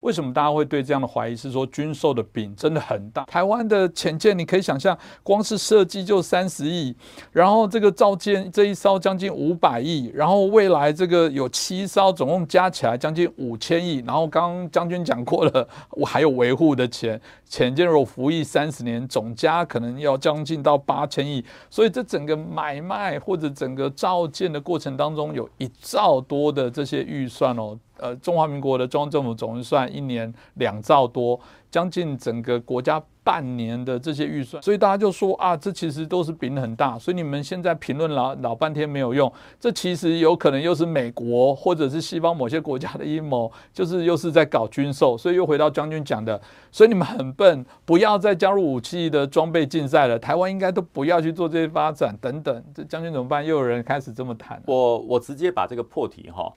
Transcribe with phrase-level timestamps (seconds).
[0.00, 1.36] 为什么大家会对这样的怀疑？
[1.36, 3.22] 是说军售的饼真的很大。
[3.24, 6.96] 台湾的潜舰，你可以想象，光是设计就三十亿，
[7.32, 13.98] 然后这个造舰这一艘将近五百亿，然后未来这个有七艘，总共加起来将近五千亿。
[14.06, 21.44] 然后刚将军讲过了，我还有维护的钱，潜舰如果服役三十年，总加可能要将近到八千亿。
[21.68, 27.78] 所以这整个买卖或者整个造舰的过程当中，有一兆多的这些预算哦。
[28.00, 31.38] 呃，中华民国的中央政府总预算一年两兆多，
[31.70, 46.40] 将近整个国家半年的这些预算，所以大家就说啊，这其实都是饼很大，所以你们现在评论老老半天没有用，这其实有可能又是美国或者是西方某些国家的阴谋，就是又是在搞军售，所以又回到将军讲的，
[46.72, 53.44] 所以你们很笨，不要再加入武器的装备竞赛了，台湾应该都不要去做这些发展等等，这将军怎么办？
[53.44, 56.52] 又有人开始这么谈，我我直接把这个破题哈。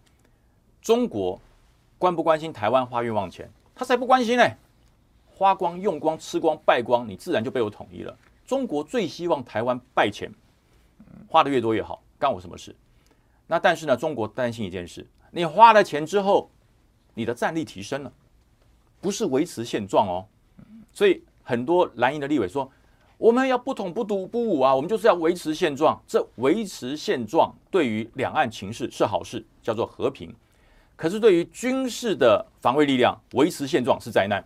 [0.84, 1.40] 中国
[1.98, 3.50] 关不关心台湾花冤枉钱？
[3.74, 4.46] 他才不关心呢！
[5.34, 8.16] 花光、用光、吃光、败光，你自然就被我统一了。
[8.46, 10.30] 中国最希望台湾败钱，
[11.30, 12.76] 花的越多越好，干我什么事？
[13.48, 16.50] 那但是呢，中国担心一件事：你花了钱之后，
[17.14, 18.12] 你的战力提升了，
[19.00, 20.28] 不是维持现状哦。
[20.92, 22.70] 所以很多蓝营的立委说，
[23.18, 25.98] 我们要不统不独不武啊，我们就是要维持现状。
[26.06, 30.36] 这维持现状对于两岸情势是好事，叫做和平。
[31.04, 34.42] 可是，对于军事的防卫力量维持现状是灾难。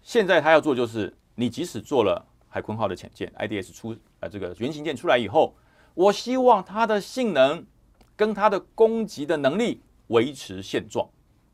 [0.00, 5.52] 现在他要做就是，你即使做了海鲲号的潜舰，IDS 出呃这个原型舰出来以后，
[5.94, 7.66] 我希望它的性能
[8.14, 11.08] 跟它的攻击的能力维持现状，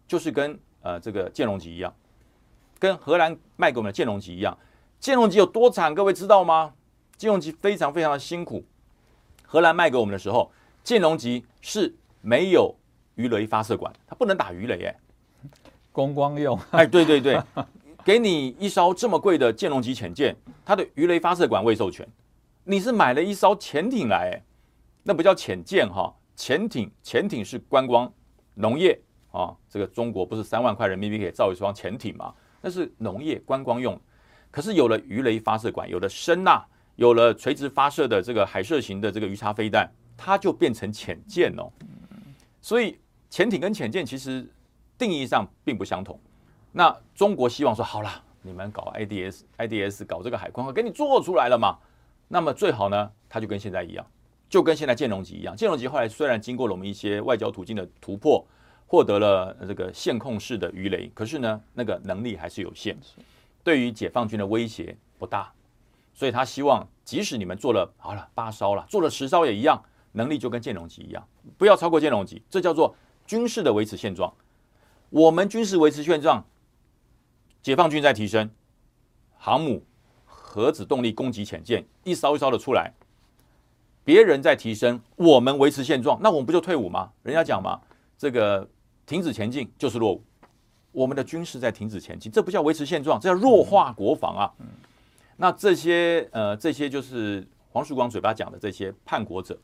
[0.07, 1.95] 就是跟呃这个舰龙级一样，
[2.79, 4.59] 跟荷兰卖给我们的舰龙级一样。
[5.01, 6.75] 舰龙级有多惨，各位知道吗？
[7.17, 8.67] 舰龙级非常非常的辛苦。
[9.47, 10.53] 荷兰卖给我们的时候，
[10.85, 12.77] 舰龙级是没有。
[13.15, 14.97] 鱼雷发射管，它不能打鱼雷哎，
[15.93, 16.59] 观光用。
[16.73, 17.41] 哎，对对对，
[18.05, 22.07] 给你一艘这么贵的舰龙级潜舰，它的鱼雷发射管未授权。
[22.65, 24.43] 你是买了一艘潜艇来，哎，
[25.03, 28.13] 那不叫潜舰哈，潜艇潜艇是观光
[28.55, 28.99] 农业
[29.31, 29.55] 啊。
[29.69, 32.33] 这个中国不是三万块人民币可以造一双潜艇吗？
[32.61, 34.01] 那是农业观光用。
[34.51, 36.63] 可是有了鱼雷发射管，有了声呐，
[36.97, 41.73] 有了垂直发射的这个海射型的这个鱼叉飞弹，它就变成潜舰哦。
[42.63, 42.99] 所以。
[43.33, 44.47] 潜艇跟潜舰其实
[44.99, 46.21] 定义上并不相同。
[46.71, 51.79] 那中国希望说好了，你们搞 IDS，IDS 搞这个海鲲号给你做出来了嘛？
[52.29, 54.07] 那么最好呢，它就跟现在一样，
[54.51, 55.57] 就跟现在舰龙级一样。
[55.57, 58.47] 舰龙级后来虽然经过了我们一些外交途径的突破，
[58.87, 62.95] 获得了这个线控式的鱼雷，可是呢，那个能力还是有限，
[63.65, 65.51] 对于解放军的威胁不大。
[66.13, 71.27] 所以他希望，即使你们做了好了八艘了，做了十艘也一样，能力就跟舰龙级一样，
[71.59, 72.43] 不要超过舰龙级。
[72.49, 72.95] 这叫做。
[73.25, 74.35] 军事的维持现状，
[75.09, 76.45] 我们军事维持现状，
[77.63, 78.51] 解放军在提升，
[79.39, 79.85] 航母、
[80.25, 82.93] 核子动力攻击潜舰一艘一艘的出来，
[84.05, 87.13] 别人在提升，我们维持现状，那我们不就退伍吗？
[87.23, 87.81] 人家讲嘛，
[88.19, 88.69] 这个
[89.07, 90.25] 停止前进就是落伍，
[90.91, 94.53] 我们的军事在停止前进，这不叫维持现状，这叫弱化国防啊。
[95.37, 99.57] 那这些呃，这些就是黄曙光嘴巴讲的这些叛国者，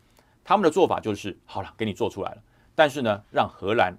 [0.48, 2.38] 他们的做法就是好了，给你做出来了。
[2.74, 3.94] 但是呢，让荷兰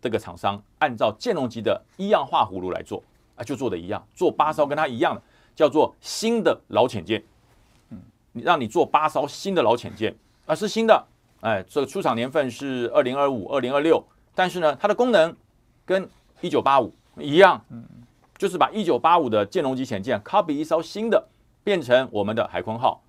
[0.00, 3.00] 这个厂商按照建龙级的一样画葫芦来做
[3.36, 5.22] 啊，就做的一样，做八艘跟它一样的，
[5.54, 7.22] 叫做新的老潜舰。
[7.90, 10.12] 嗯，你让你做八艘新的老潜舰
[10.46, 11.06] 啊，是新的，
[11.42, 15.36] 哎，这个出厂年份是二零二五、二零二六，但是呢，它的功能
[15.84, 17.84] 跟一九八五一样，嗯，
[18.36, 21.28] 就是把一九八五的建龙级潜舰 copy 一艘新的，
[21.62, 23.00] 变成我们的海鲲号，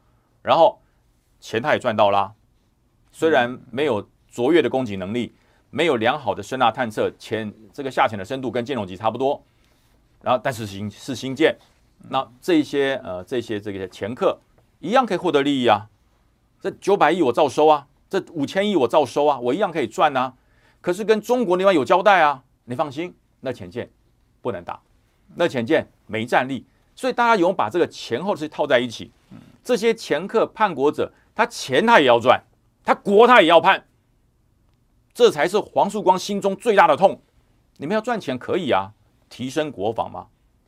[0.43, 0.79] 然后
[1.39, 2.31] 钱他也赚到啦，
[3.15, 4.05] 虽然没有。
[4.35, 5.33] 卓越的攻击能力，
[5.69, 9.41] 没有良好的声呐探测，潜这个下潜的深度跟舰龙级差不多，
[10.21, 11.55] 然后但是新是新舰，
[12.09, 14.37] 那这些呃这些这个前客
[14.79, 15.87] 一样可以获得利益啊，
[16.59, 20.33] 这九百亿我照收啊，这五千亿我照收啊，我一样可以赚啊，
[20.81, 23.89] 可是跟中国那边有交代啊，你放心，那潜舰
[24.41, 24.81] 不能打，
[25.35, 29.13] 那潜舰没战力，所以大家有把这个前后是套在一起，
[29.63, 32.43] 这些前客叛国者，他钱他也要赚，
[32.85, 33.85] 他国他也要判。
[35.13, 37.19] 这才是黄树光心中最大的痛。
[37.77, 38.91] 你们要赚钱可以啊，
[39.29, 40.27] 提升国防嘛，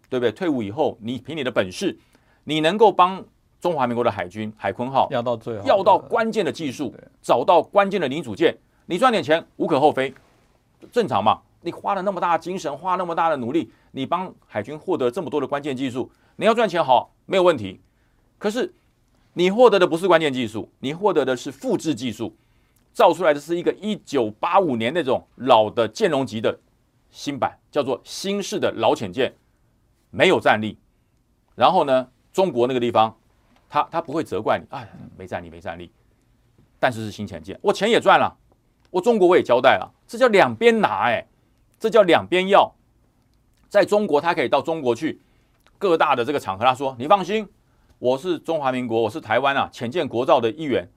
[0.10, 0.32] 对不对？
[0.32, 1.98] 退伍以后，你凭你的本事，
[2.46, 3.24] 你能够帮
[3.60, 10.14] 中华民国的海军海鲲号要到最后，要到关键的技术，找到关键的零组件，你赚点钱无可厚非，
[10.92, 11.42] 正常嘛。
[11.62, 17.82] 你花了那么大的精神，花那么大的努力，你帮海军获得这么多的关键技术，你要赚钱好没有问题。
[18.38, 18.74] 可是
[19.38, 22.36] 你获得的不是关键技术，你获得的是复制技术。
[22.92, 26.60] 造出来的是一个一九八五年那种老的舰龙级的
[27.12, 29.32] 新版，叫做新式的老潜舰，
[30.10, 30.76] 没有战力。
[31.54, 33.16] 然后呢，中国那个地方，
[33.70, 35.92] 他他不会责怪你，哎，没战力，没战力。
[36.80, 38.36] 但是是新潜舰，我钱也赚了，
[38.90, 41.28] 我中国我也交代了，这叫两边拿，哎，
[41.80, 42.74] 这叫两边要。
[43.70, 45.22] 在中国，他可以到中国去
[45.78, 47.48] 各大的这个场合，他说：“你放心，
[48.00, 50.88] 我是中华民国，我是台湾啊，浅舰国造的一员。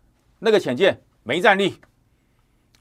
[0.40, 1.76] 那个浅舰没战力，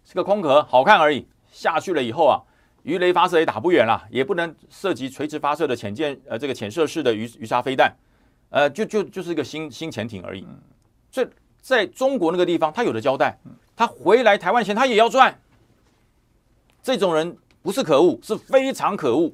[0.03, 1.27] 是个空壳，好看而已。
[1.51, 2.41] 下去了以后啊。”
[2.83, 7.93] 鱼雷发射也打不远了，也不能涉及垂直发射的潜舰，呃，这个潜射式的鱼鱼叉飞弹，
[8.49, 10.47] 呃，就就就是一个新新潜艇而已。
[11.11, 11.27] 所以
[11.61, 13.37] 在中国那个地方，他有的交代，
[13.75, 15.37] 他回来台湾前他也要赚。
[16.81, 19.33] 这种人不是可恶，是非常可恶。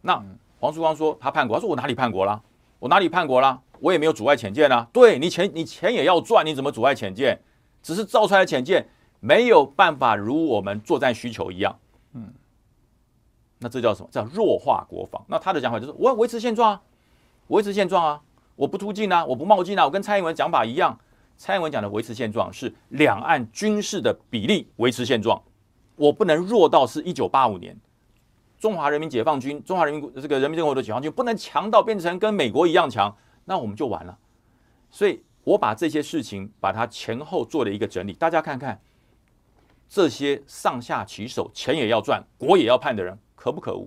[0.00, 0.20] 那
[0.58, 2.42] 黄曙光说他叛国，他说我哪里叛国了？
[2.84, 3.62] 我哪里叛国了？
[3.80, 4.86] 我也没有阻碍潜舰啊。
[4.92, 7.40] 对你钱你钱也要赚，你怎么阻碍潜舰？
[7.82, 8.86] 只是造出来的潜舰
[9.20, 11.78] 没有办法如我们作战需求一样。
[12.12, 12.30] 嗯，
[13.58, 14.08] 那这叫什么？
[14.12, 15.24] 叫弱化国防。
[15.28, 16.82] 那他的讲法就是，我要维持现状啊，
[17.46, 18.20] 维持现状啊，
[18.54, 21.00] 我不突进啊，我不冒进啊，我跟蔡英文讲法一样。
[21.38, 25.42] 蔡英文讲的维持现状是两岸军事的比例维持现状，
[25.96, 27.74] 我不能弱到是一九八五年
[28.64, 33.14] 中华人民解放军、中华人民这个人民共和国的解放军不能强到变成跟美国一样强，
[33.44, 34.18] 那我们就完了。
[34.88, 38.80] 所以我把这些事情把它前后做了一个整理，大家看看。
[39.86, 43.86] 这些上下其手、钱也要赚、国也要判的人，可不可恶？